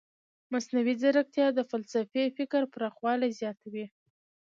مصنوعي 0.51 0.93
ځیرکتیا 1.01 1.47
د 1.53 1.59
فلسفي 1.71 2.23
فکر 2.37 2.61
پراخوالی 2.73 3.29
زیاتوي. 3.39 3.85